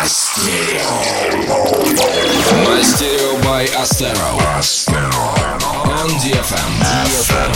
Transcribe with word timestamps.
Мастерио 0.00 0.88
by 3.44 3.68
Astero. 3.76 4.30
On 5.84 6.08
DFM. 6.22 6.70
DFM. 7.04 7.52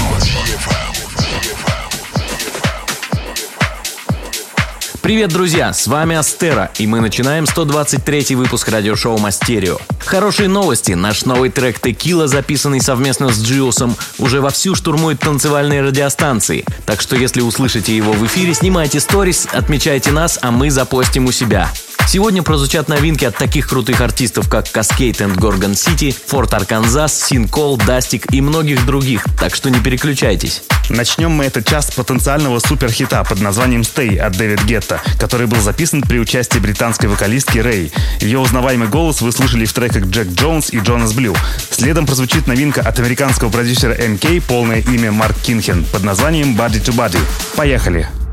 Привет, 5.00 5.30
друзья! 5.30 5.72
С 5.72 5.86
вами 5.86 6.16
Астера, 6.16 6.70
и 6.76 6.86
мы 6.86 7.00
начинаем 7.00 7.46
123 7.46 8.34
выпуск 8.36 8.68
радиошоу 8.68 9.16
Мастерио. 9.16 9.78
Хорошие 10.00 10.50
новости. 10.50 10.92
Наш 10.92 11.24
новый 11.24 11.48
трек 11.48 11.80
«Текила», 11.80 12.28
записанный 12.28 12.82
совместно 12.82 13.30
с 13.30 13.42
Джиосом, 13.42 13.96
уже 14.18 14.42
вовсю 14.42 14.74
штурмует 14.74 15.18
танцевальные 15.20 15.80
радиостанции. 15.80 16.66
Так 16.84 17.00
что 17.00 17.16
если 17.16 17.40
услышите 17.40 17.96
его 17.96 18.12
в 18.12 18.26
эфире, 18.26 18.52
снимайте 18.52 19.00
сторис, 19.00 19.48
отмечайте 19.50 20.10
нас, 20.10 20.38
а 20.42 20.50
мы 20.50 20.70
запостим 20.70 21.24
у 21.24 21.32
себя. 21.32 21.70
Сегодня 22.06 22.42
прозвучат 22.42 22.88
новинки 22.88 23.24
от 23.24 23.36
таких 23.36 23.68
крутых 23.68 24.00
артистов, 24.00 24.48
как 24.48 24.66
Cascade 24.66 25.16
and 25.18 25.34
Gorgon 25.36 25.72
City, 25.72 26.16
Fort 26.30 26.50
Arkansas, 26.50 27.08
Синкол, 27.08 27.76
Дастик 27.76 28.32
и 28.32 28.40
многих 28.40 28.86
других, 28.86 29.24
так 29.38 29.54
что 29.54 29.68
не 29.70 29.80
переключайтесь. 29.80 30.62
Начнем 30.90 31.30
мы 31.30 31.44
этот 31.44 31.66
час 31.66 31.88
с 31.88 31.90
потенциального 31.90 32.58
суперхита 32.58 33.24
под 33.24 33.40
названием 33.40 33.80
«Stay» 33.80 34.18
от 34.18 34.36
Дэвид 34.36 34.62
Гетта, 34.64 35.00
который 35.18 35.46
был 35.46 35.60
записан 35.60 36.02
при 36.02 36.18
участии 36.18 36.58
британской 36.58 37.08
вокалистки 37.08 37.58
Рэй. 37.58 37.92
Ее 38.20 38.38
узнаваемый 38.38 38.88
голос 38.88 39.20
вы 39.20 39.32
слышали 39.32 39.64
в 39.64 39.72
треках 39.72 40.04
Джек 40.04 40.28
Джонс 40.28 40.70
и 40.70 40.78
Джонас 40.78 41.14
Блю. 41.14 41.34
Следом 41.70 42.06
прозвучит 42.06 42.46
новинка 42.46 42.82
от 42.82 42.98
американского 42.98 43.48
продюсера 43.48 43.94
MK, 43.94 44.42
полное 44.42 44.80
имя 44.82 45.10
Марк 45.10 45.36
Кинхен, 45.42 45.84
под 45.84 46.04
названием 46.04 46.54
«Body 46.54 46.84
to 46.84 46.94
Body». 46.94 47.18
Поехали! 47.56 48.08
Don't 48.08 48.23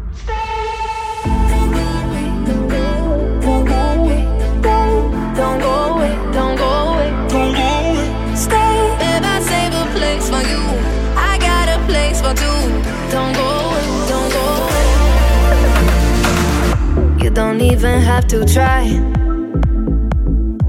don't 17.33 17.61
even 17.61 18.01
have 18.01 18.27
to 18.27 18.45
try. 18.45 18.89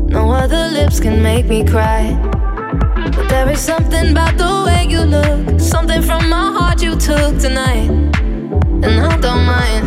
No 0.06 0.30
other 0.30 0.68
lips 0.68 1.00
can 1.00 1.22
make 1.22 1.46
me 1.46 1.64
cry. 1.64 2.16
But 3.16 3.28
there 3.28 3.50
is 3.50 3.60
something 3.60 4.12
about 4.12 4.38
the 4.38 4.64
way 4.66 4.86
you 4.88 5.02
look, 5.02 5.60
something 5.60 6.02
from 6.02 6.28
my 6.28 6.52
heart 6.56 6.82
you 6.82 6.94
took 6.94 7.38
tonight, 7.38 7.90
and 8.84 9.00
I 9.00 9.16
don't 9.18 9.44
mind. 9.44 9.86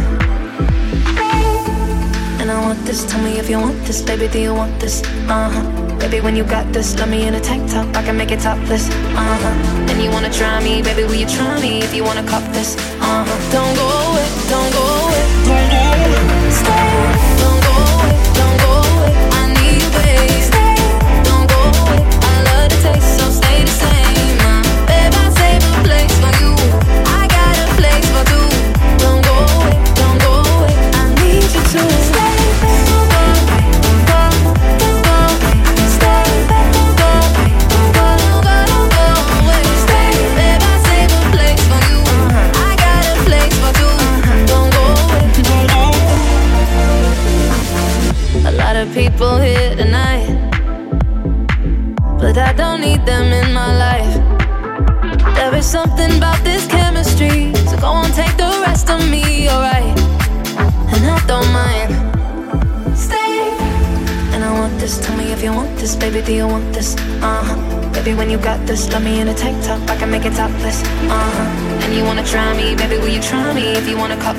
And 2.42 2.52
I 2.52 2.62
want 2.62 2.86
this, 2.86 3.06
tell 3.06 3.22
me 3.22 3.40
if 3.40 3.50
you 3.50 3.59
want 3.59 3.78
this, 3.86 4.02
baby, 4.02 4.28
do 4.28 4.40
you 4.40 4.53
want 4.53 4.80
this? 4.80 5.02
Uh 5.28 5.50
huh. 5.50 5.98
Baby, 5.98 6.20
when 6.20 6.36
you 6.36 6.44
got 6.44 6.72
this, 6.73 6.98
let 7.00 7.09
me 7.09 7.26
in 7.28 7.36
a 7.36 7.40
tank 7.40 7.72
top, 7.72 7.88
I 7.96 8.03
can 8.03 8.18
make 8.18 8.31
it 8.31 8.42
topless. 8.42 8.90
Uh 8.90 9.38
huh. 9.42 9.90
And 9.90 10.02
you 10.03 10.12
wanna 10.12 10.31
try 10.31 10.62
me, 10.62 10.81
baby, 10.81 11.03
will 11.03 11.16
you 11.16 11.28
try 11.28 11.59
me 11.62 11.80
if 11.80 11.94
you 11.96 12.03
wanna 12.03 12.28
cop 12.28 12.44
this? 12.52 12.76
Uh 13.00 13.23
huh. 13.26 13.52
Don't 13.52 13.76
go 13.76 13.88
away, 14.09 14.28
don't 14.50 14.72
go 14.73 14.84
away, 14.84 15.23
don't 15.46 15.70
go 15.72 15.78
away. 15.78 15.84
Stay, 16.66 16.95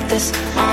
this? 0.07 0.66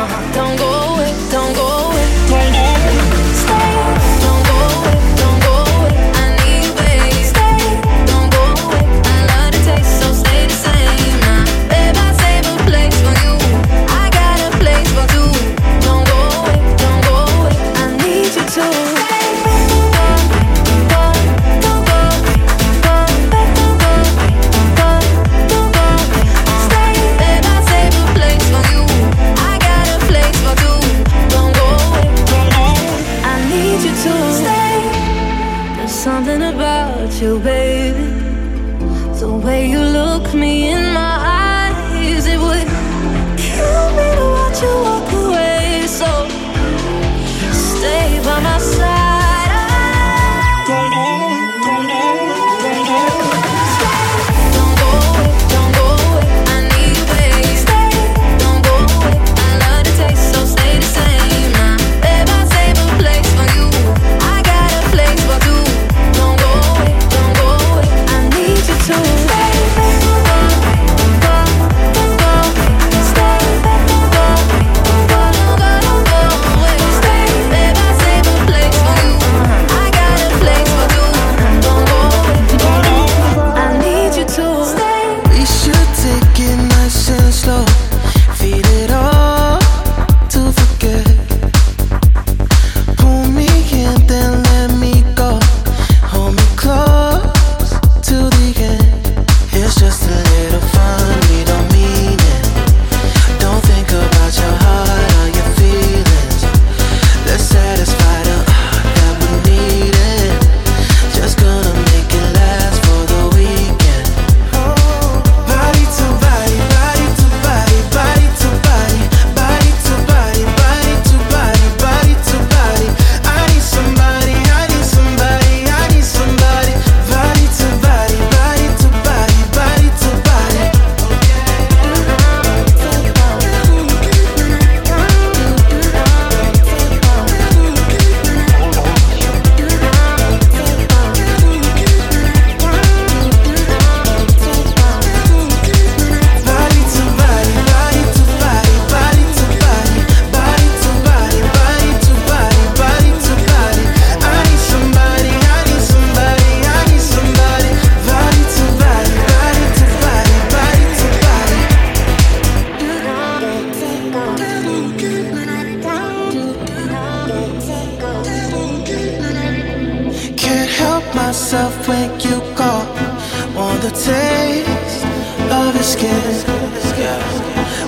the 173.85 173.91
taste 173.91 175.05
of 175.53 175.75
his 175.75 175.89
skin. 175.93 176.23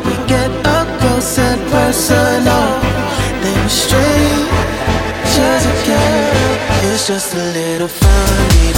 We 0.05 0.15
get 0.29 0.51
up 0.67 0.89
close 1.01 1.39
and 1.39 1.61
personal, 1.71 2.69
then 3.43 3.57
we're 3.63 3.69
strangers 3.69 5.65
again. 5.77 6.93
It's 6.93 7.07
just 7.07 7.35
a 7.35 7.45
little 7.59 7.89
funny. 7.89 8.76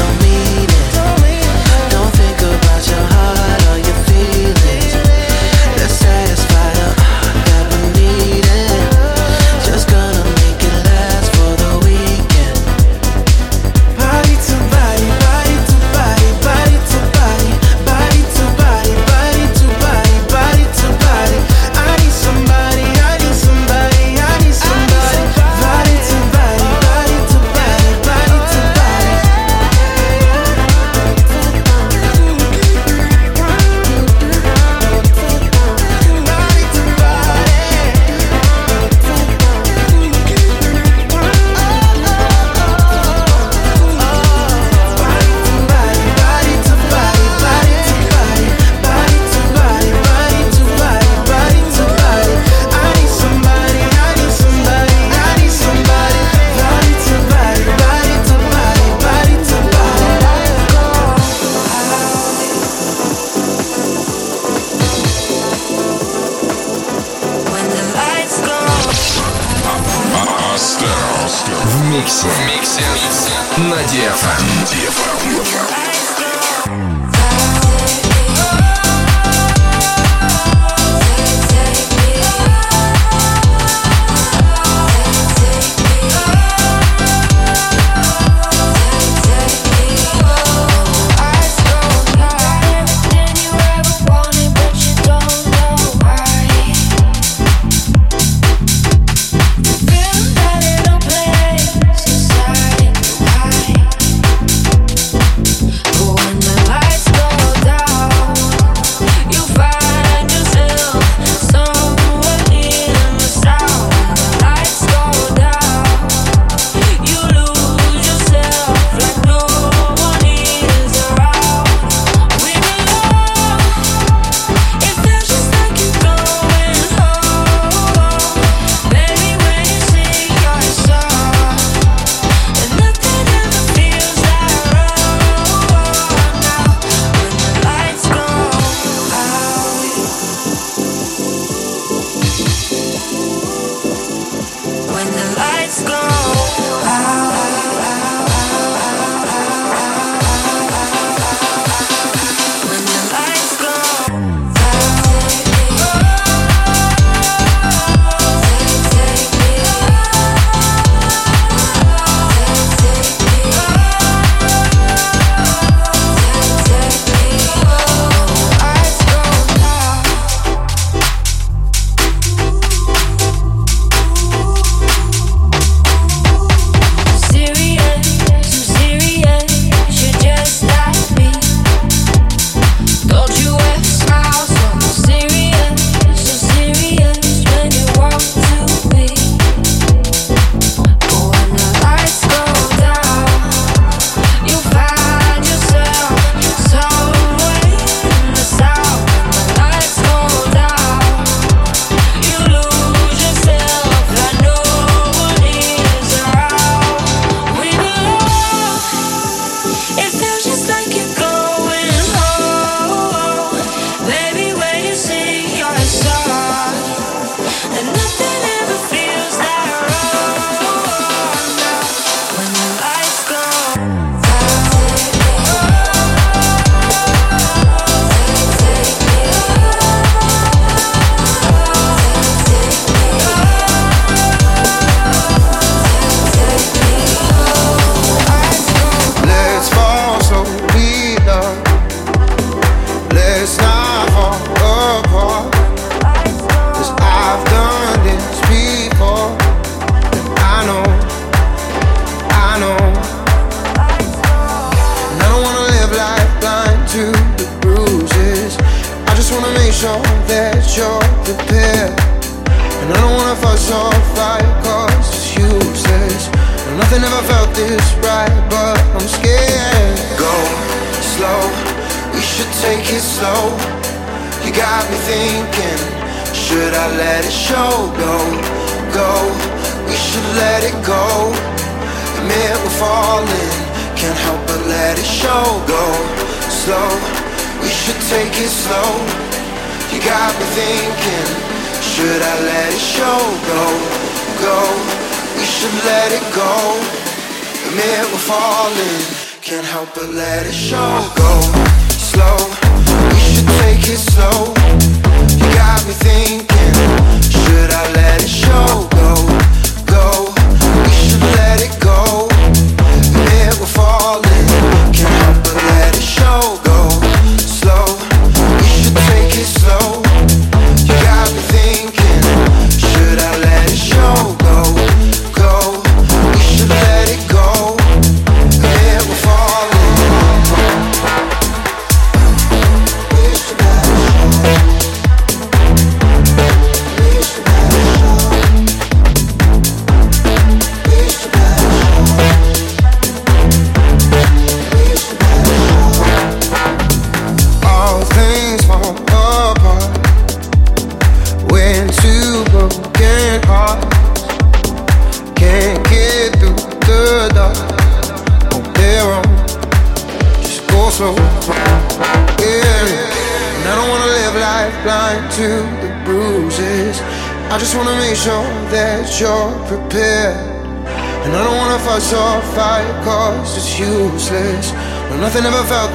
Help 299.79 299.95
but 299.95 300.11
let 300.11 300.45
it 300.45 300.53
show. 300.53 301.13
Go 301.15 301.58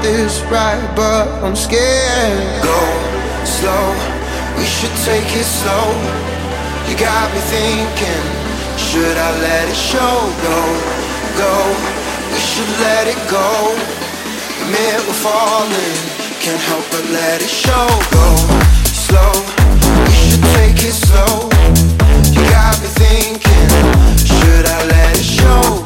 this 0.02 0.42
right 0.48 0.80
but 0.96 1.28
I'm 1.44 1.56
scared. 1.56 2.64
Go 2.64 2.80
slow, 3.44 3.86
we 4.58 4.64
should 4.64 4.96
take 5.04 5.28
it 5.36 5.44
slow. 5.44 5.88
You 6.88 6.96
got 6.96 7.28
me 7.34 7.42
thinking, 7.52 8.24
should 8.78 9.18
I 9.18 9.30
let 9.44 9.68
it 9.68 9.76
show? 9.76 10.16
Go, 10.48 10.60
go, 11.36 11.56
we 12.32 12.40
should 12.40 12.72
let 12.80 13.08
it 13.08 13.20
go. 13.28 13.76
Admit 14.64 15.04
we're 15.04 15.20
falling, 15.20 15.96
can't 16.40 16.62
help 16.72 16.86
but 16.92 17.04
let 17.12 17.42
it 17.42 17.50
show. 17.52 17.88
Go 18.16 18.28
slow, 18.88 19.34
we 20.08 20.14
should 20.16 20.44
take 20.56 20.80
it 20.80 20.96
slow. 20.96 21.50
You 22.32 22.42
got 22.56 22.80
me 22.80 22.88
thinking, 23.04 23.70
should 24.24 24.66
I 24.66 24.80
let 24.88 25.18
it 25.18 25.24
show? 25.24 25.83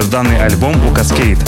Долгожданный 0.00 0.40
альбом 0.42 0.79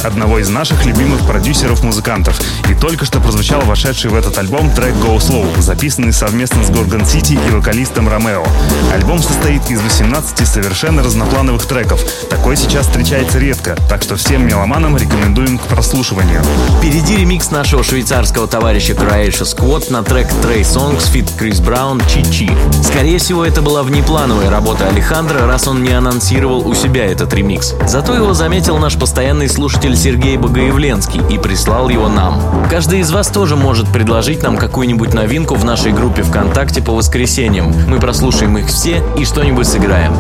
одного 0.04 0.38
из 0.38 0.48
наших 0.48 0.84
любимых 0.84 1.26
продюсеров-музыкантов. 1.26 2.40
И 2.68 2.74
только 2.74 3.04
что 3.04 3.20
прозвучал 3.20 3.60
вошедший 3.62 4.10
в 4.10 4.14
этот 4.14 4.36
альбом 4.38 4.70
трек 4.70 4.94
Go 4.96 5.16
Slow, 5.18 5.60
записанный 5.60 6.12
совместно 6.12 6.62
с 6.64 6.70
Gorgon 6.70 7.04
City 7.04 7.38
и 7.48 7.50
вокалистом 7.50 8.08
Ромео. 8.08 8.44
Альбом 8.92 9.22
состоит 9.22 9.70
из 9.70 9.80
18 9.80 10.46
совершенно 10.46 11.02
разноплановых 11.02 11.66
треков. 11.66 12.02
Такой 12.28 12.56
сейчас 12.56 12.86
встречается 12.86 13.38
редко, 13.38 13.76
так 13.88 14.02
что 14.02 14.16
всем 14.16 14.46
меломанам 14.46 14.96
рекомендуем 14.96 15.58
к 15.58 15.62
прослушиванию. 15.62 16.42
Впереди 16.78 17.16
ремикс 17.16 17.50
нашего 17.50 17.82
швейцарского 17.84 18.48
товарища 18.48 18.92
Croatia 18.92 19.42
Squad 19.42 19.92
на 19.92 20.02
трек 20.02 20.28
Trey 20.42 20.62
Songs 20.62 21.12
Fit 21.12 21.28
Крис 21.38 21.60
Браун 21.60 22.00
Чи-Чи. 22.12 22.50
Скорее 22.82 23.18
всего, 23.18 23.44
это 23.44 23.62
была 23.62 23.82
внеплановая 23.82 24.50
работа 24.50 24.88
Алехандро, 24.88 25.46
раз 25.46 25.68
он 25.68 25.82
не 25.82 25.92
анонсировал 25.92 26.66
у 26.66 26.74
себя 26.74 27.06
этот 27.06 27.32
ремикс. 27.32 27.74
Зато 27.86 28.14
его 28.14 28.34
заметил 28.34 28.78
наш 28.78 28.96
постоянный 28.96 29.48
слушатель 29.48 29.91
Сергей 29.96 30.36
Богоявленский 30.36 31.20
и 31.30 31.38
прислал 31.38 31.88
его 31.88 32.08
нам. 32.08 32.40
Каждый 32.70 33.00
из 33.00 33.10
вас 33.10 33.28
тоже 33.28 33.56
может 33.56 33.88
предложить 33.88 34.42
нам 34.42 34.56
какую-нибудь 34.56 35.14
новинку 35.14 35.54
в 35.54 35.64
нашей 35.64 35.92
группе 35.92 36.22
ВКонтакте 36.22 36.82
по 36.82 36.92
воскресеньям. 36.92 37.72
Мы 37.88 37.98
прослушаем 37.98 38.56
их 38.58 38.66
все 38.66 39.02
и 39.16 39.24
что-нибудь 39.24 39.66
сыграем. 39.66 40.12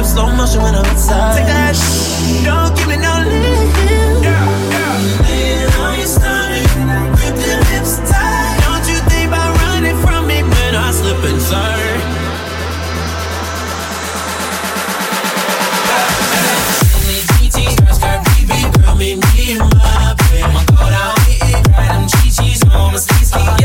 Slow 0.00 0.34
motion 0.34 0.62
when 0.62 0.74
I'm 0.74 0.84
inside. 0.86 1.36
Take 1.36 1.46
that 1.46 2.10
don't 2.44 2.74
give 2.76 2.88
me 2.88 2.96
no 2.96 3.22
leave. 3.28 3.59
up. 18.02 18.98
Me, 18.98 19.14
me, 19.16 19.58
my 19.58 20.14
baby. 20.18 20.42
I'm 20.42 20.52
gonna 20.52 20.66
go 20.66 20.86
down, 20.90 21.14
eat, 21.28 21.42
eat, 21.42 21.66
ride 21.68 21.88
them 21.88 22.06
cheese, 22.06 22.36
cheese 22.36 22.64
on 22.64 22.92
my 22.92 22.98
skis. 22.98 23.59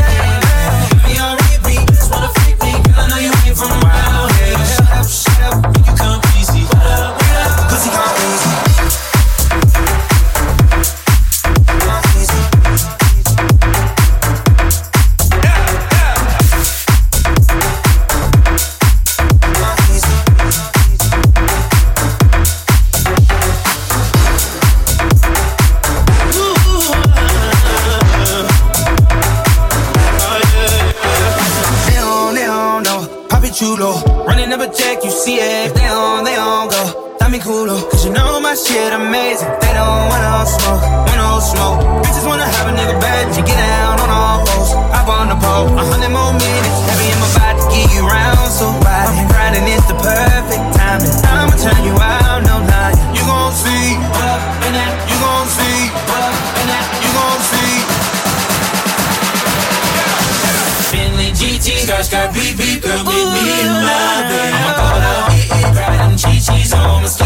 No 40.46 40.54
smoke, 40.54 40.82
want 40.82 41.18
no 41.18 41.40
smoke. 41.42 41.80
Bitches 42.06 42.26
wanna 42.26 42.46
have 42.46 42.68
a 42.70 42.74
nigga 42.78 42.94
bad. 43.00 43.34
You 43.34 43.42
get 43.42 43.58
down 43.58 43.98
on 43.98 44.10
all 44.10 44.46
fours. 44.46 44.70
Hop 44.94 45.08
on 45.10 45.28
the 45.28 45.34
pole. 45.34 45.66
A 45.74 45.82
hundred 45.90 46.14
more 46.14 46.32
minutes. 46.32 46.78
Heavy 46.86 47.10
in 47.10 47.18
my 47.18 47.30
body, 47.34 47.62
get 47.74 47.90
you 47.90 48.06
round. 48.06 48.50
So 48.50 48.70
wide. 48.86 49.10
I'm 49.10 49.26
grinding, 49.26 49.66
it's 49.66 49.86
the 49.90 49.98
perfect 49.98 50.62
timing. 50.78 51.10
I'ma 51.26 51.54
turn 51.58 51.82
you 51.82 51.98
out, 51.98 52.46
no 52.46 52.62
lie. 52.62 52.94
You 53.10 53.26
gon' 53.26 53.52
see. 53.52 53.98
Up 54.22 54.40
and 54.66 54.74
that. 54.78 54.94
You 55.10 55.18
gon' 55.18 55.48
see. 55.50 55.90
Up 56.14 56.30
and 56.62 56.68
that. 56.70 56.86
You 57.02 57.10
gon' 57.10 57.42
see. 57.50 57.74
Bentley 60.94 61.34
GT, 61.34 61.82
skirt, 61.82 62.04
skirt, 62.06 62.30
beat, 62.32 62.54
beat, 62.56 62.80
girl, 62.80 63.02
meet 63.02 63.26
me 63.34 63.66
in 63.66 63.72
my 63.82 64.30
bed. 64.30 64.54
I'ma 64.54 64.72
go 64.78 64.86
down, 65.02 65.30
hit 65.34 65.50
it 65.50 65.74
right. 65.74 65.98
Them 65.98 66.14
Chi-Chi's 66.16 66.72
on 66.72 67.02
my 67.02 67.08
ski 67.10 67.25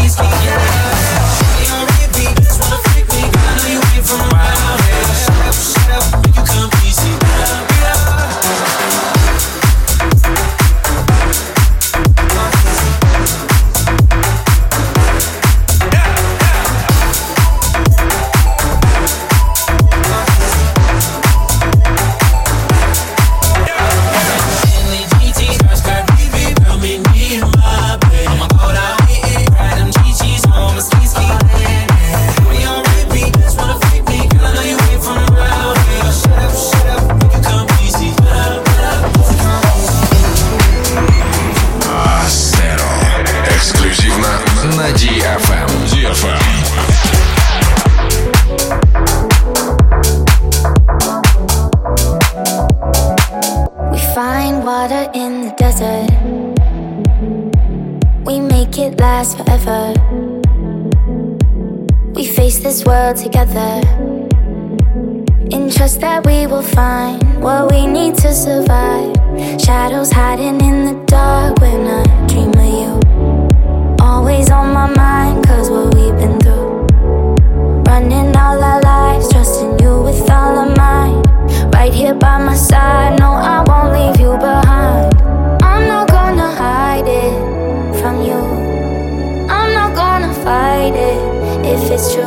if 91.73 91.89
it's 91.89 92.13
true. 92.13 92.23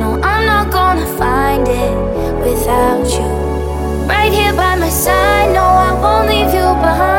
No, 0.00 0.20
I'm 0.22 0.44
not 0.46 0.72
gonna 0.72 1.06
find 1.16 1.66
it 1.68 1.96
without 2.44 3.06
you. 3.16 3.28
Right 4.08 4.32
here 4.32 4.52
by 4.52 4.74
my 4.74 4.88
side, 4.88 5.52
no, 5.54 5.62
I 5.62 5.92
won't 6.02 6.28
leave 6.28 6.52
you 6.52 6.68
behind. 6.82 7.17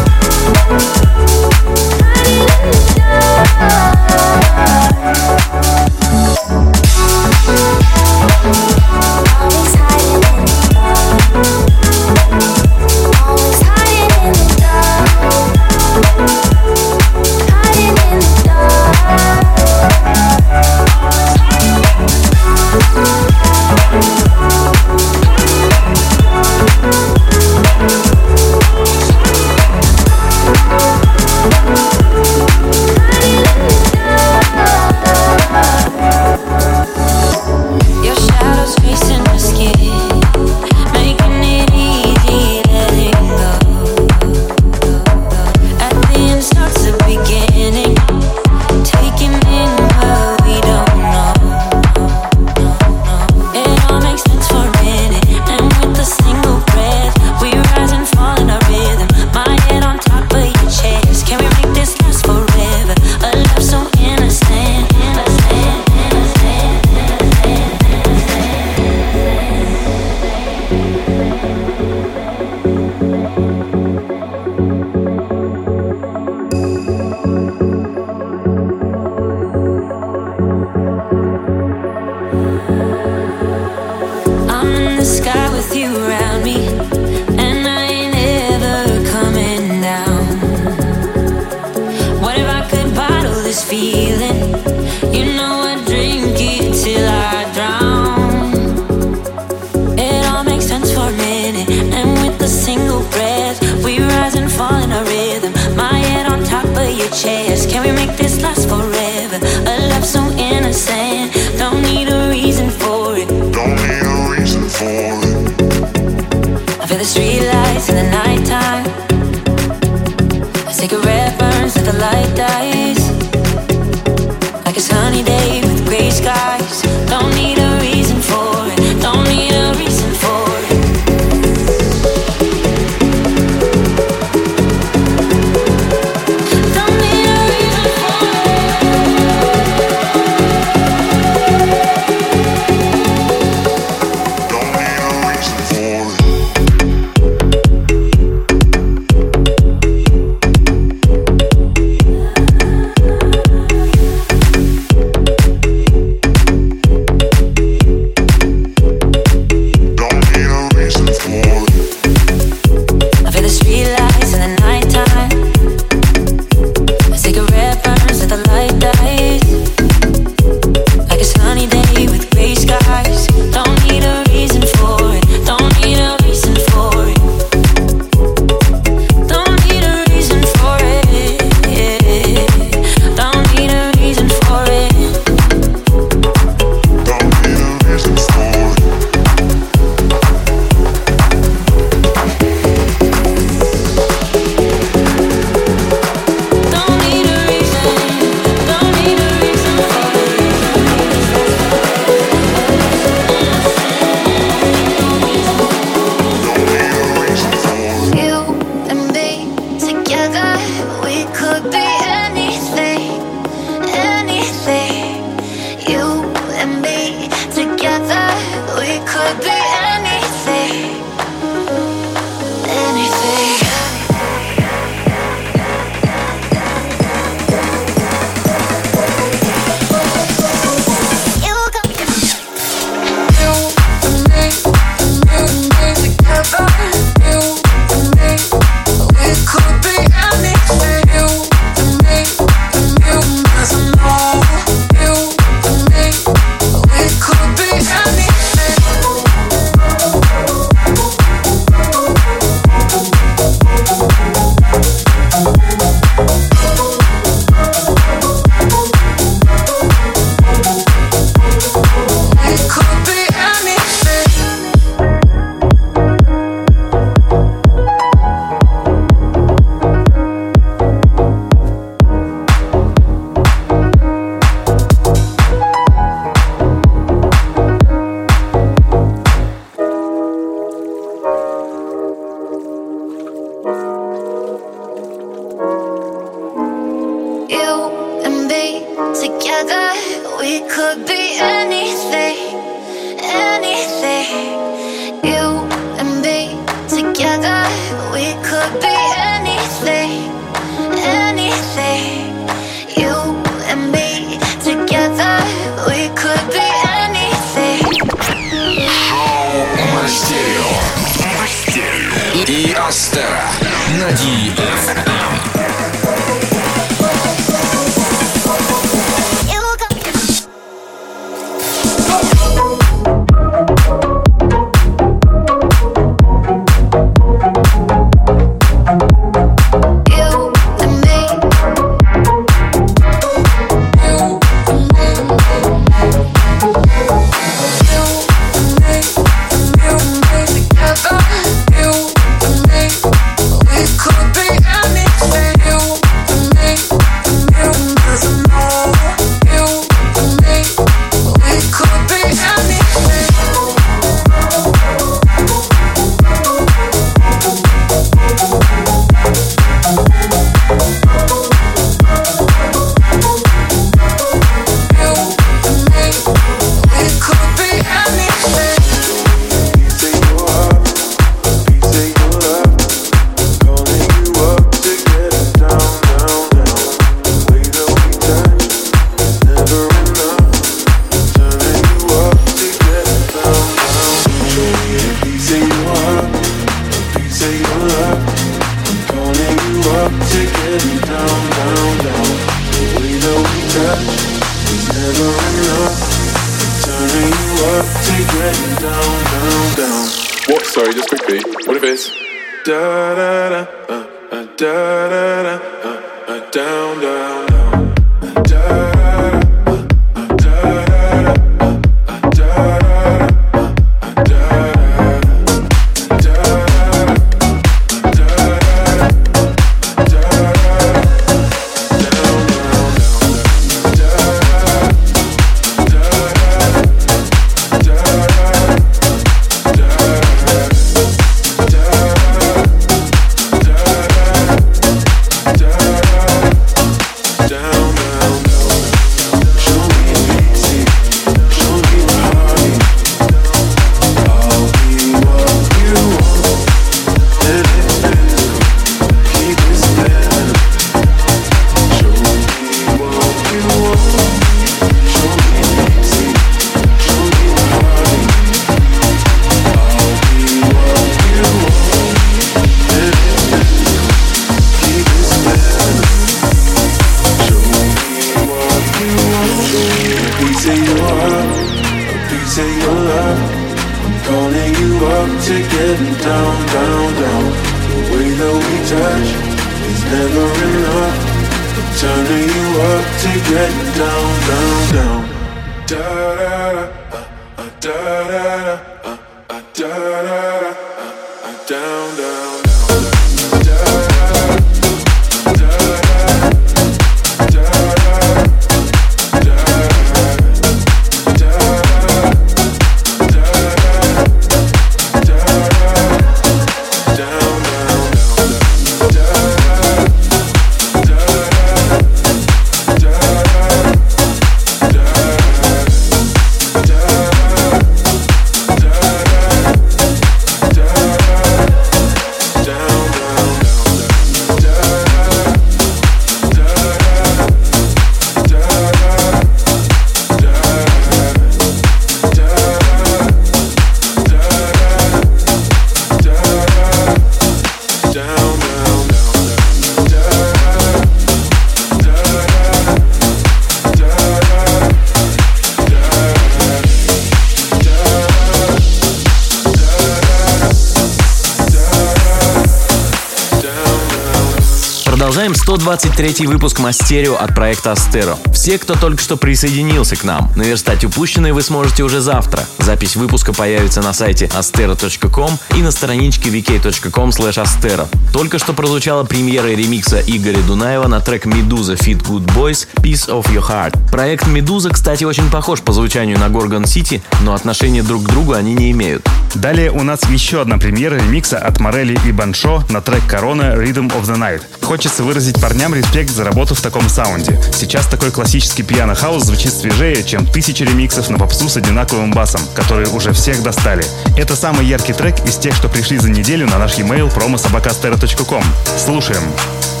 123 556.11 556.47
выпуск 556.47 556.79
Мастерио 556.79 557.35
от 557.35 557.55
проекта 557.55 557.93
Астеро. 557.93 558.37
Все, 558.53 558.77
кто 558.77 558.95
только 558.95 559.21
что 559.21 559.37
присоединился 559.37 560.15
к 560.17 560.23
нам, 560.23 560.51
наверстать 560.55 561.05
упущенные 561.05 561.53
вы 561.53 561.61
сможете 561.61 562.03
уже 562.03 562.19
завтра. 562.19 562.65
Запись 562.79 563.15
выпуска 563.15 563.53
появится 563.53 564.01
на 564.01 564.11
сайте 564.11 564.47
astero.com 564.47 565.57
и 565.77 565.81
на 565.81 565.91
страничке 565.91 566.49
vk.com 566.49 567.29
astero. 567.29 568.07
Только 568.33 568.59
что 568.59 568.73
прозвучала 568.73 569.23
премьера 569.23 569.67
ремикса 569.67 570.19
Игоря 570.19 570.61
Дунаева 570.63 571.07
на 571.07 571.21
трек 571.21 571.45
«Медуза» 571.45 571.93
Fit 571.93 572.21
Good 572.23 572.45
Boys 572.55 572.87
«Piece 572.95 573.29
of 573.29 573.45
Your 573.53 573.65
Heart». 573.65 574.11
Проект 574.11 574.47
«Медуза», 574.47 574.89
кстати, 574.89 575.23
очень 575.23 575.49
похож 575.49 575.81
по 575.81 575.93
звучанию 575.93 576.37
на 576.39 576.47
Gorgon 576.47 576.83
City, 576.83 577.21
но 577.41 577.53
отношения 577.53 578.03
друг 578.03 578.23
к 578.23 578.27
другу 578.27 578.53
они 578.53 578.73
не 578.73 578.91
имеют. 578.91 579.27
Далее 579.55 579.91
у 579.91 580.03
нас 580.03 580.21
еще 580.29 580.61
одна 580.61 580.77
премьера 580.77 581.15
ремикса 581.15 581.57
от 581.57 581.79
Морели 581.79 582.19
и 582.25 582.31
Баншо 582.31 582.83
на 582.89 583.01
трек 583.01 583.25
«Корона 583.27 583.75
Rhythm 583.75 584.11
of 584.11 584.23
the 584.23 584.37
Night». 584.37 584.61
Хочется 584.81 585.23
выразить 585.23 585.59
парням 585.61 585.93
респект 586.01 586.31
за 586.31 586.43
работу 586.43 586.73
в 586.75 586.81
таком 586.81 587.07
саунде. 587.09 587.59
Сейчас 587.73 588.07
такой 588.07 588.31
классический 588.31 588.83
пиано-хаус 588.83 589.43
звучит 589.43 589.73
свежее, 589.73 590.23
чем 590.23 590.45
тысячи 590.45 590.83
ремиксов 590.83 591.29
на 591.29 591.37
попсу 591.37 591.69
с 591.69 591.77
одинаковым 591.77 592.31
басом, 592.31 592.61
которые 592.73 593.09
уже 593.09 593.33
всех 593.33 593.61
достали. 593.61 594.03
Это 594.37 594.55
самый 594.55 594.85
яркий 594.85 595.13
трек 595.13 595.35
из 595.45 595.57
тех, 595.57 595.75
что 595.75 595.89
пришли 595.89 596.17
за 596.17 596.29
неделю 596.29 596.67
на 596.67 596.79
наш 596.79 596.95
e-mail 596.95 597.33
promosobakastera.com. 597.33 598.63
Слушаем. 598.97 599.43
twist 599.43 600.00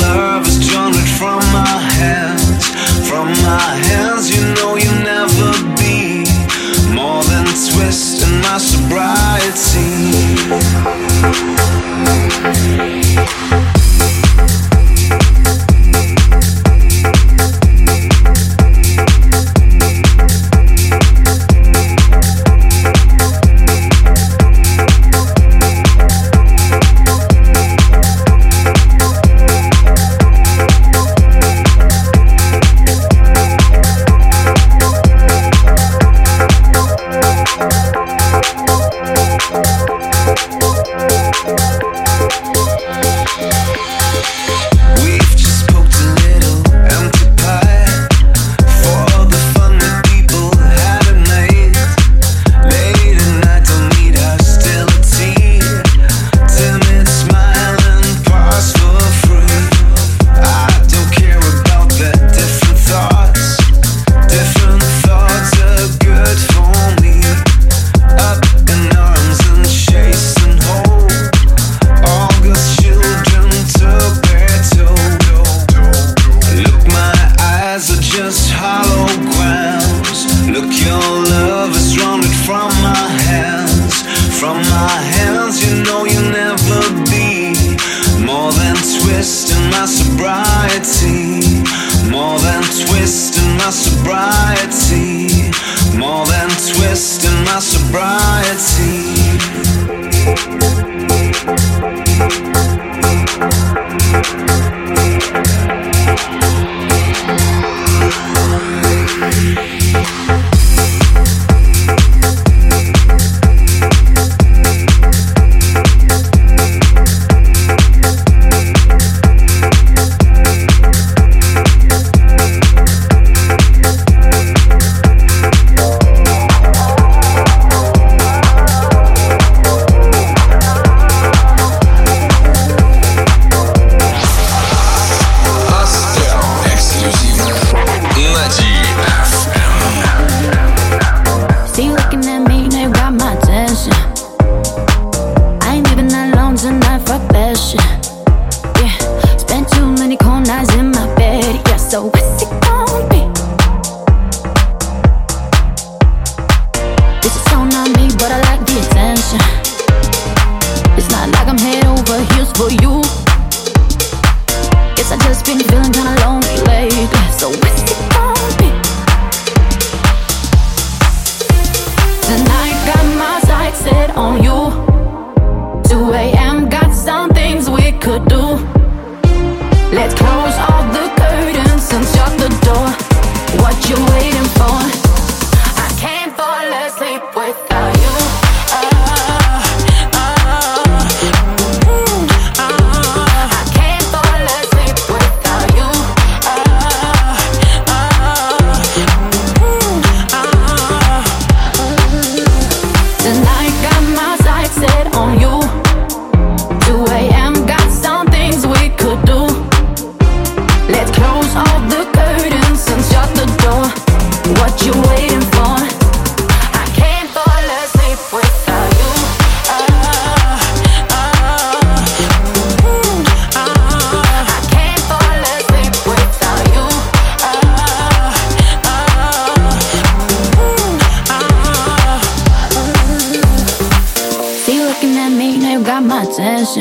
love 0.00 0.46
is 0.46 0.68
drawn 0.68 0.92
from 0.92 1.38
my 1.52 1.66
hand. 1.98 2.35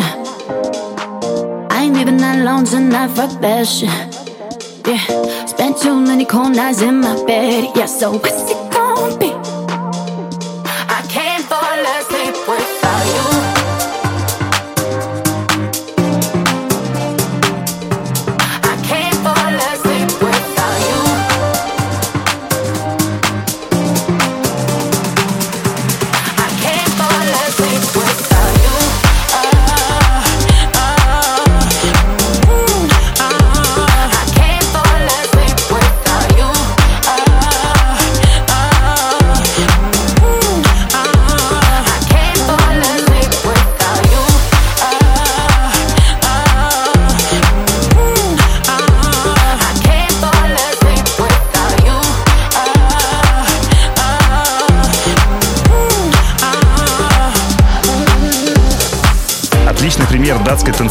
I 0.03 1.83
ain't 1.83 1.95
leaving 1.95 2.17
that 2.17 2.39
alone 2.39 2.65
tonight 2.65 3.09
for 3.09 3.27
passion. 3.39 3.89
Yeah, 4.85 5.45
spent 5.45 5.77
too 5.77 5.99
many 5.99 6.25
cold 6.25 6.55
nights 6.55 6.81
in 6.81 6.99
my 7.01 7.15
bed. 7.25 7.71
Yeah, 7.75 7.85
so. 7.85 8.54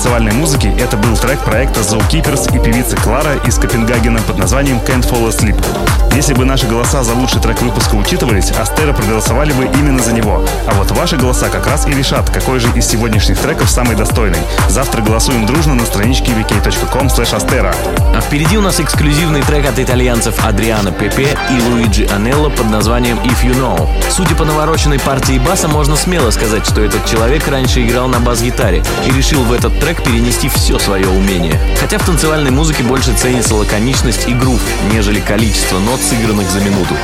Танцевальной 0.05 0.33
музыки 0.33 0.71
это 0.79 0.99
был 0.99 1.17
трек 1.17 1.41
проекта 1.41 1.81
Zookeepers 1.81 2.55
и 2.55 2.63
певицы 2.63 2.95
Клара 2.95 3.37
из 3.47 3.57
Копенгагена 3.57 4.21
под 4.21 4.37
названием 4.37 4.77
Can't 4.77 5.09
Fall 5.11 5.31
Asleep. 5.31 5.57
Если 6.15 6.35
бы 6.35 6.45
наши 6.45 6.67
голоса 6.67 7.03
за 7.03 7.15
лучший 7.15 7.41
трек 7.41 7.63
выпуска 7.63 7.95
учитывались, 7.95 8.51
Астера 8.53 8.93
проголосовали 8.93 9.53
бы 9.53 9.65
именно 9.65 10.03
за 10.03 10.13
него. 10.13 10.45
А 10.69 10.75
вот 10.75 10.91
ваши 10.91 11.17
голоса 11.17 11.49
как 11.49 11.67
раз 11.67 11.87
и 11.87 11.91
решат, 11.93 12.29
какой 12.29 12.61
же 12.61 12.69
из 12.77 12.87
сегодняшних 12.87 13.39
треков 13.39 13.71
самый 13.71 13.97
достойный. 13.97 14.39
Завтра 14.69 15.01
голосуем 15.01 15.47
дружно 15.47 15.75
на 15.75 15.87
страничке 15.87 16.33
vk.com. 16.33 17.09
А 17.09 18.21
впереди 18.21 18.59
у 18.59 18.61
нас 18.61 18.79
эксклюзивный 18.79 19.43
трек 19.43 19.67
от 19.67 19.79
итальянцев 19.79 20.45
Адриано 20.45 20.93
Пепе 20.93 21.37
и 21.51 21.61
Луиджи 21.63 22.07
Анелло 22.07 22.51
под 22.51 22.71
названием 22.71 23.19
If 23.21 23.43
You 23.43 23.59
Know. 23.59 23.89
Судя 24.11 24.37
по 24.37 24.45
навороченной 24.45 25.01
партии 25.01 25.39
баса, 25.39 25.67
можно 25.67 25.97
смело 25.97 26.31
сказать, 26.31 26.67
что 26.67 26.81
этот 26.83 27.07
человек 27.07 27.49
раньше 27.49 27.83
играл 27.85 28.07
на 28.07 28.21
бас-гитаре 28.21 28.85
и 29.07 29.11
решил 29.11 29.43
в 29.43 29.53
этот 29.53 29.81
трек 29.81 29.94
перенести 30.03 30.49
все 30.49 30.79
свое 30.79 31.09
умение. 31.09 31.61
Хотя 31.79 31.99
в 31.99 32.07
танцевальной 32.07 32.51
музыке 32.51 32.83
больше 32.83 33.15
ценится 33.15 33.55
лаконичность 33.55 34.27
и 34.29 34.35
грув, 34.35 34.61
нежели 34.93 35.21
количество 35.21 35.79
нот, 35.79 36.01
сыгранных 36.01 36.51
за 36.51 36.61
минуту. 36.61 36.97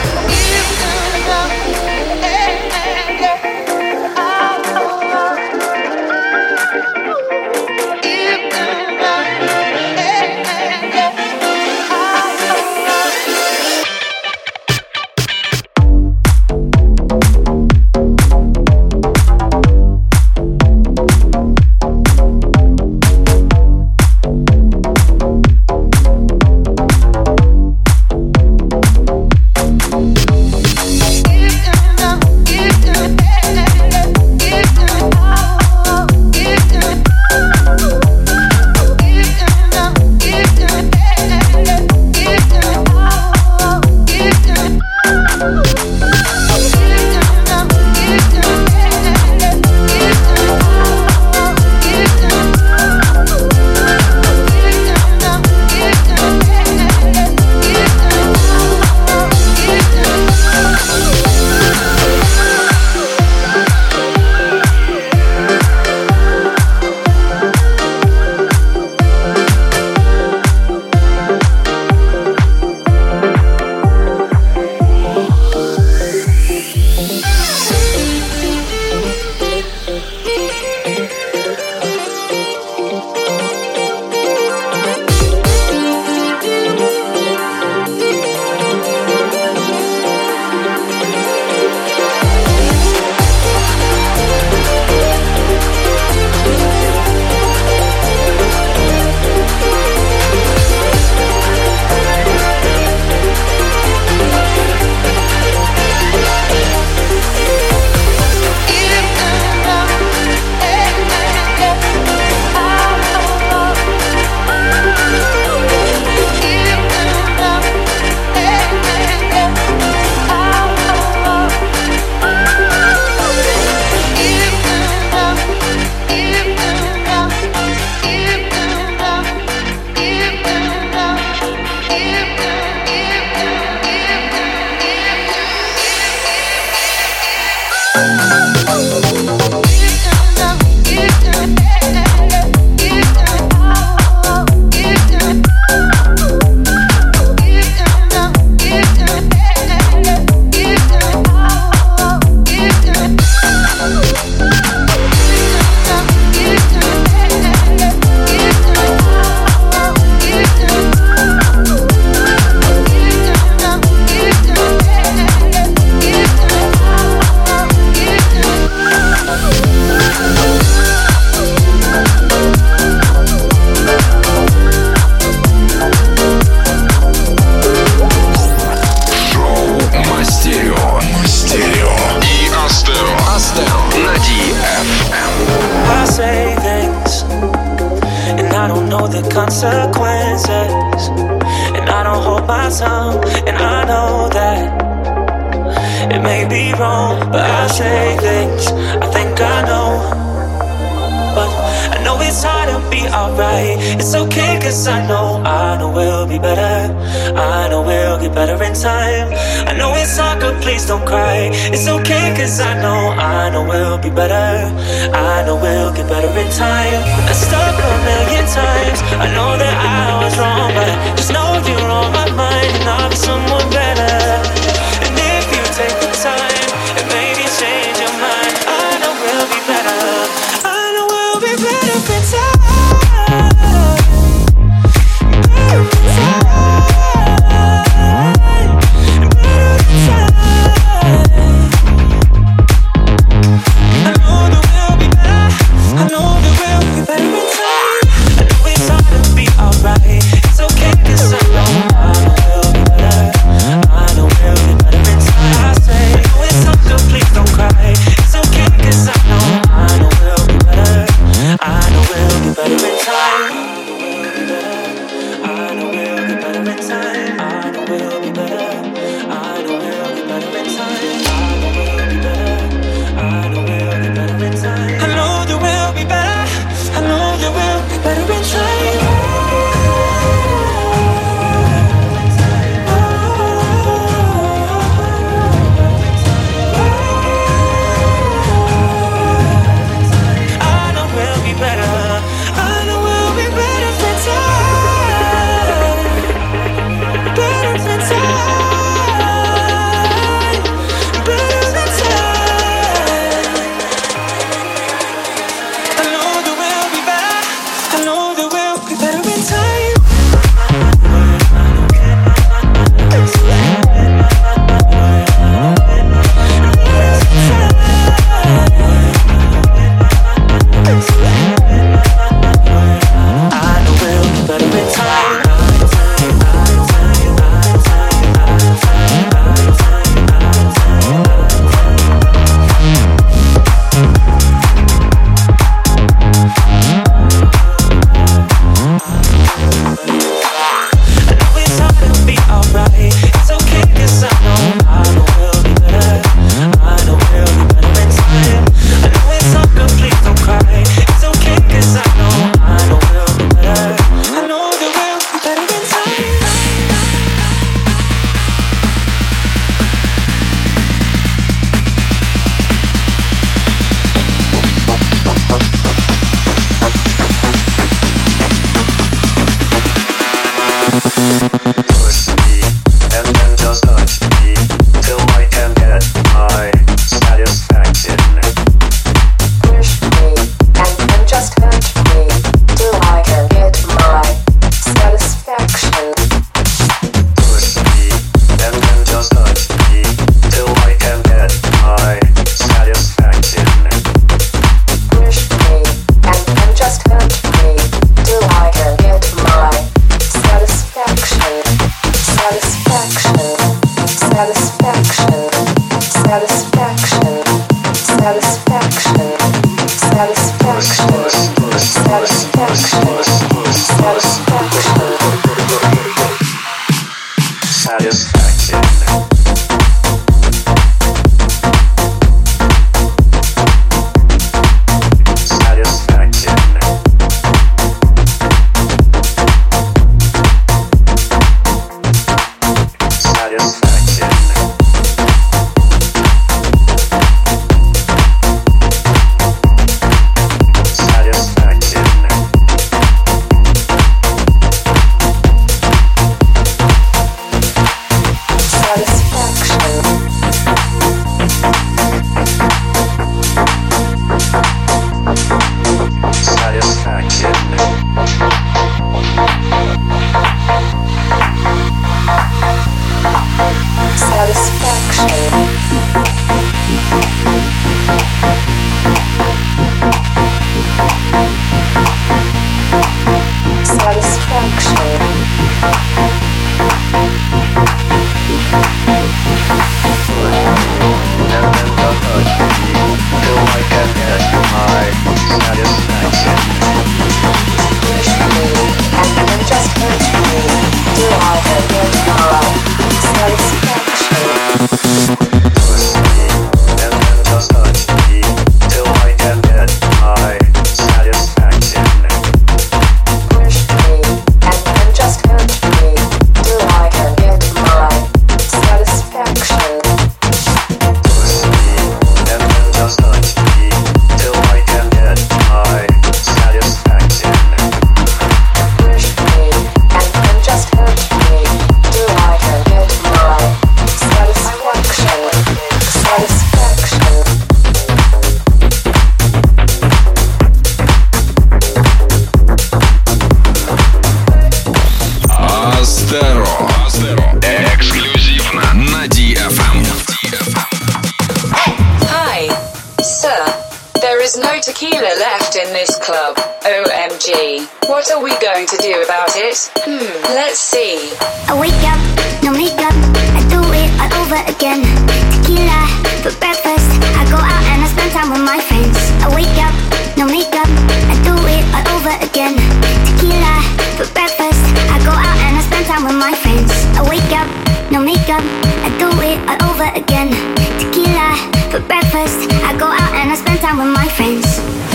Time 566.10 566.24
with 566.24 566.34
my 566.34 566.52
friends. 566.52 566.90
I 567.14 567.22
wake 567.30 567.52
up, 567.54 567.70
no 568.10 568.18
makeup, 568.18 568.64
I 569.06 569.08
do 569.22 569.30
it 569.46 569.58
all 569.70 569.94
over 569.94 570.10
again. 570.18 570.50
Tequila 570.98 571.54
for 571.92 572.00
breakfast, 572.10 572.66
I 572.82 572.98
go 572.98 573.06
out 573.06 573.32
and 573.38 573.52
I 573.52 573.54
spend 573.54 573.78
time 573.78 573.98
with 573.98 574.12
my 574.12 574.26
friends. 574.26 574.66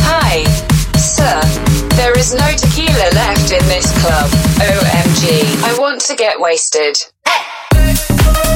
Hi, 0.08 0.46
sir. 0.96 1.36
There 2.00 2.18
is 2.18 2.34
no 2.34 2.48
tequila 2.56 3.08
left 3.12 3.52
in 3.52 3.66
this 3.68 3.92
club. 4.00 4.30
OMG. 4.64 5.44
I 5.68 5.78
want 5.78 6.00
to 6.08 6.16
get 6.16 6.40
wasted. 6.40 6.96
I 7.26 8.55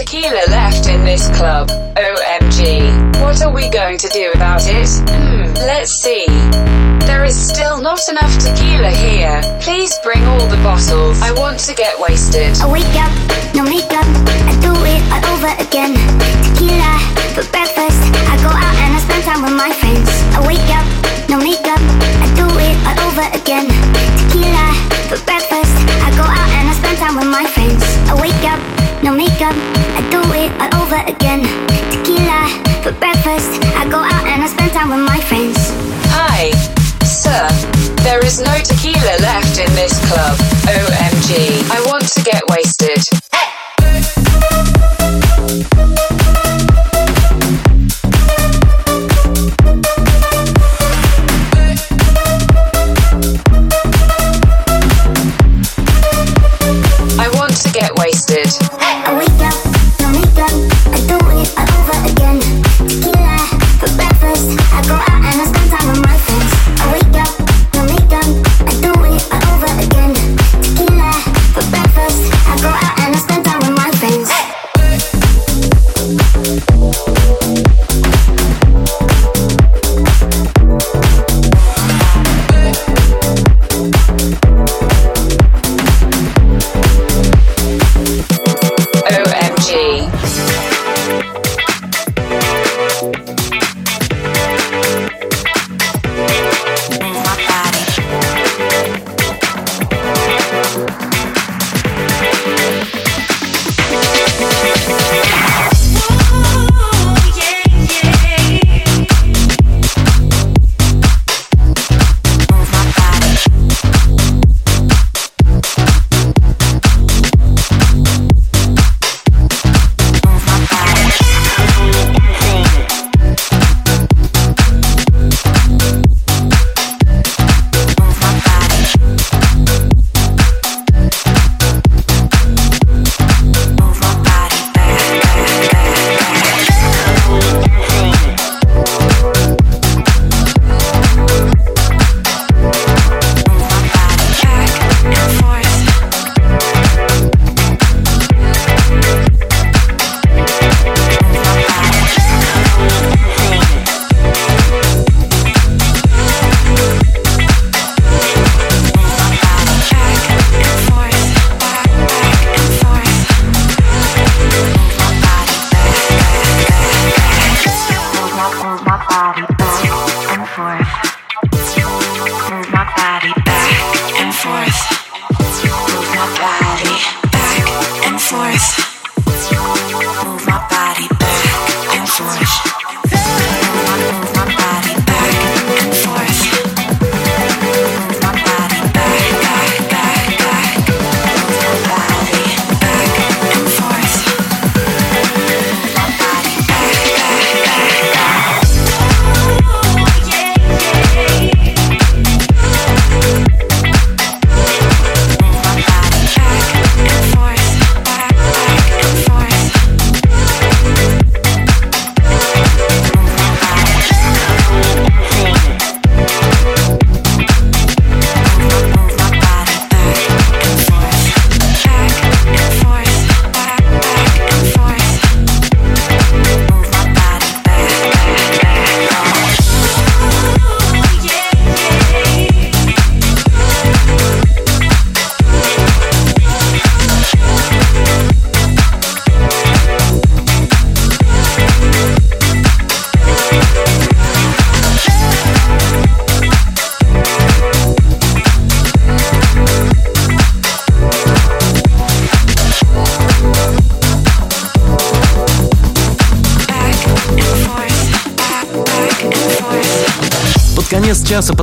tequila 0.00 0.40
left 0.48 0.88
in 0.88 1.04
this 1.04 1.28
club. 1.36 1.68
OMG. 2.00 2.88
What 3.20 3.42
are 3.44 3.52
we 3.52 3.68
going 3.68 3.98
to 3.98 4.08
do 4.08 4.32
about 4.32 4.64
it? 4.64 4.88
Hmm, 5.04 5.52
let's 5.68 5.92
see. 5.92 6.24
There 7.04 7.24
is 7.24 7.36
still 7.36 7.76
not 7.82 8.00
enough 8.08 8.32
tequila 8.40 8.88
here. 8.96 9.42
Please 9.60 9.92
bring 10.02 10.24
all 10.24 10.46
the 10.48 10.56
bottles. 10.64 11.20
I 11.20 11.32
want 11.32 11.60
to 11.68 11.74
get 11.74 12.00
wasted. 12.00 12.56
I 12.64 12.66
wake 12.72 12.96
up, 12.96 13.12
no 13.52 13.62
makeup, 13.62 14.08
I 14.48 14.56
do 14.64 14.72
it 14.88 15.04
all 15.12 15.24
over 15.36 15.52
again. 15.60 15.92
Tequila 16.48 16.96
for 17.36 17.44
breakfast, 17.52 18.00
I 18.24 18.40
go 18.40 18.48
out 18.48 18.76
and 18.80 18.96
I 18.96 19.00
spend 19.04 19.24
time 19.28 19.42
with 19.44 19.52
my 19.52 19.68
friends. 19.84 20.08
I 20.32 20.40
wake 20.48 20.70
up, 20.72 20.86
no 21.28 21.36
makeup, 21.36 21.82
I 22.24 22.26
do 22.40 22.48
it 22.56 22.76
all 22.88 22.98
over 23.04 23.26
again. 23.36 23.68
Tequila 24.16 24.66
for 25.12 25.20
breakfast, 25.28 25.76
I 26.00 26.08
go 26.16 26.24
out 26.24 26.50
and 26.56 26.72
I 26.72 26.74
spend 26.80 26.96
time 27.04 27.16
with 27.20 27.28
my 27.28 27.44
friends. 27.44 27.84
I 28.08 28.16
wake 28.16 28.44
up, 28.48 28.79
makeup, 29.50 29.96
I 29.96 30.00
do 30.10 30.20
it 30.34 30.50
all 30.60 30.82
over 30.82 31.00
again. 31.06 31.42
Tequila 31.90 32.48
for 32.82 32.92
breakfast, 32.92 33.62
I 33.76 33.88
go 33.88 33.98
out 33.98 34.26
and 34.26 34.42
I 34.42 34.46
spend 34.46 34.72
time 34.72 34.90
with 34.90 35.04
my 35.06 35.20
friends. 35.20 35.72
Hi, 36.14 36.50
sir. 37.04 37.48
There 38.02 38.24
is 38.24 38.40
no 38.40 38.54
tequila 38.58 39.16
left 39.20 39.58
in 39.58 39.70
this 39.74 39.98
club. 40.08 40.38
OMG. 40.66 41.68
I 41.70 41.80
want 41.86 41.99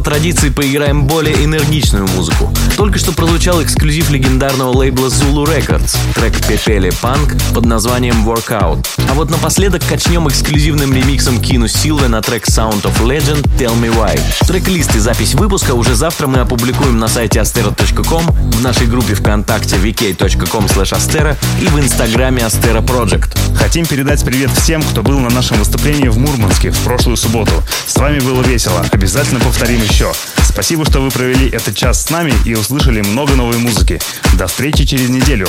традиции 0.08 0.47
поиграем 0.47 1.05
более 1.05 1.43
энергичную 1.43 2.08
музыку. 2.16 2.49
Только 2.78 2.97
что 2.97 3.12
прозвучал 3.12 3.62
эксклюзив 3.62 4.10
легендарного 4.10 4.72
лейбла 4.72 5.08
Zulu 5.08 5.45
Records, 5.45 5.97
трек 6.16 6.34
Пепели 6.47 6.91
Панк 7.01 7.36
под 7.53 7.66
названием 7.66 8.26
Workout. 8.26 8.88
А 9.10 9.14
вот 9.16 9.30
напоследок 9.30 9.82
качнем 9.86 10.30
эксклюзивным 10.30 10.93
ремиксом 10.93 11.41
Кину 11.41 11.68
Силвы 11.68 12.08
на 12.08 12.22
трек 12.22 12.47
Sound 12.47 12.84
of 12.84 13.01
Legend 13.01 13.43
Tell 13.60 13.78
Me 13.82 13.93
Why. 13.93 14.18
Трек-лист 14.47 14.95
и 14.95 14.99
запись 14.99 15.36
выпуска 15.36 15.74
уже 15.74 15.93
завтра 15.93 16.28
мы 16.28 16.39
опубликуем 16.39 16.97
на 16.99 17.10
сайте 17.10 17.39
astero.com, 17.39 18.26
в 18.28 18.62
нашей 18.62 18.88
группе 18.88 19.14
ВКонтакте 19.14 19.76
vk.com 19.76 20.68
astera 20.68 21.36
и 21.62 21.68
в 21.68 21.78
инстаграме 21.82 22.43
Astera 22.43 22.82
Project. 22.82 23.47
Хотим 23.58 23.86
передать 23.86 24.24
привет 24.24 24.51
всем, 24.51 24.82
кто 24.82 25.03
был 25.03 25.20
на 25.20 25.30
нашем 25.30 25.58
выступлении 25.58 26.08
в 26.08 26.18
Мурманске 26.18 26.72
в 26.72 26.80
прошлую 26.84 27.18
субботу. 27.18 27.51
С 27.86 27.95
вами 27.97 28.20
было 28.20 28.41
весело. 28.41 28.86
Обязательно 28.91 29.39
повторим 29.39 29.82
еще. 29.82 30.12
Спасибо, 30.43 30.86
что 30.86 31.01
вы 31.01 31.10
провели 31.10 31.49
этот 31.49 31.76
час 31.76 32.05
с 32.05 32.10
нами 32.10 32.34
и 32.45 32.55
услышали 32.55 33.01
много 33.01 33.34
новой 33.34 33.58
музыки. 33.58 33.99
До 34.34 34.47
встречи 34.47 34.86
через 34.86 35.10
неделю. 35.10 35.47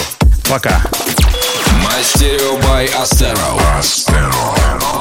Пока. 0.48 0.82
Stereo 2.02 2.58
by 2.62 2.88
Astero. 2.96 3.58
Astero. 3.78 4.54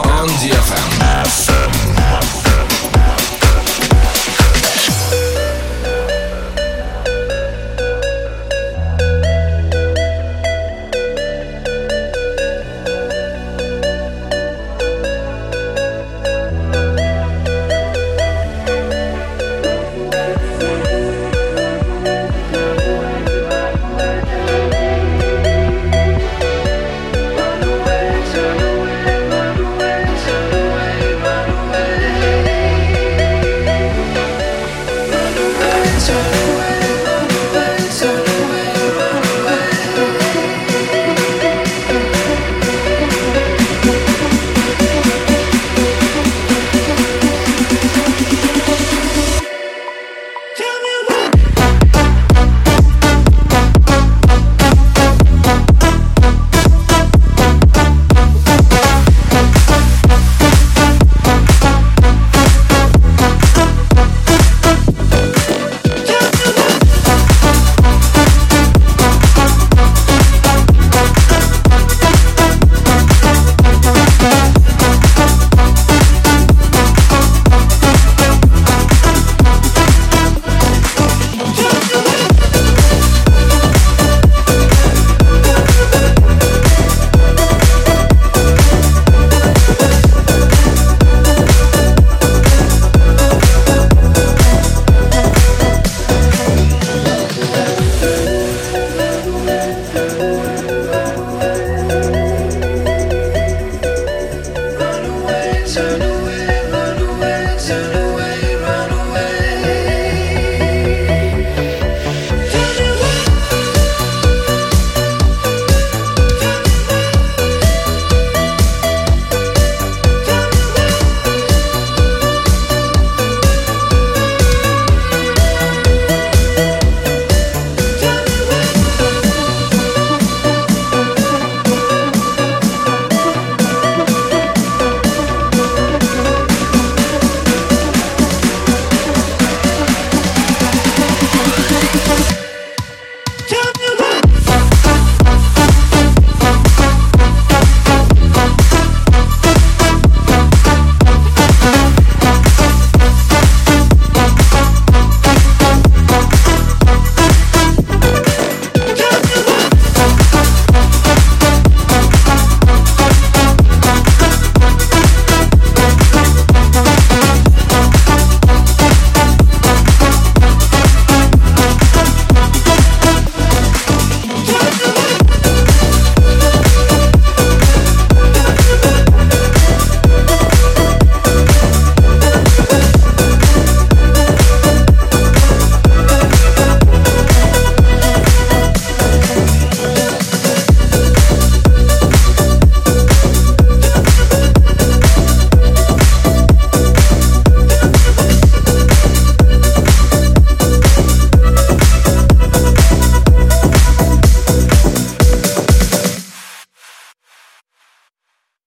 On 0.06 0.28
DFM. 0.42 2.47